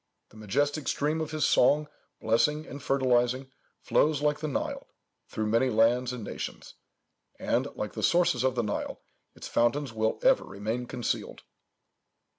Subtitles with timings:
[0.29, 1.87] The majestic stream of his song,
[2.19, 3.51] blessing and fertilizing,
[3.83, 4.87] flows like the Nile,
[5.27, 6.73] through many lands and nations;
[7.37, 8.99] and, like the sources of the Nile,
[9.35, 11.43] its fountains will ever remain concealed."